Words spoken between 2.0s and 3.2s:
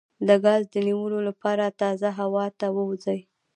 هوا ته ووځئ